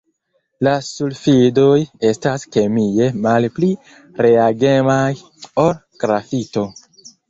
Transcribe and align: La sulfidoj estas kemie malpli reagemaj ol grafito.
La 0.67 0.71
sulfidoj 0.87 1.75
estas 2.13 2.47
kemie 2.57 3.11
malpli 3.29 3.73
reagemaj 4.27 5.01
ol 5.69 5.75
grafito. 6.05 6.71